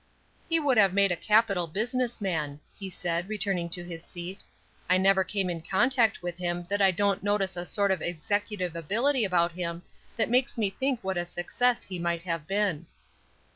"He 0.49 0.59
would 0.59 0.77
have 0.79 0.95
made 0.95 1.11
a 1.11 1.15
capital 1.15 1.67
business 1.67 2.19
man," 2.19 2.59
he 2.73 2.89
said, 2.89 3.29
returning 3.29 3.69
to 3.69 3.83
his 3.83 4.03
seat. 4.03 4.43
"I 4.89 4.97
never 4.97 5.23
come 5.23 5.47
in 5.47 5.61
contact 5.61 6.23
with 6.23 6.37
him 6.37 6.65
that 6.71 6.81
I 6.81 6.89
don't 6.89 7.21
notice 7.21 7.55
a 7.55 7.65
sort 7.65 7.91
of 7.91 8.01
executive 8.01 8.75
ability 8.75 9.23
about 9.25 9.51
him 9.51 9.83
that 10.17 10.27
makes 10.31 10.57
me 10.57 10.71
think 10.71 11.03
what 11.03 11.17
a 11.17 11.25
success 11.27 11.83
he 11.83 11.99
might 11.99 12.23
have 12.23 12.47
been." 12.47 12.87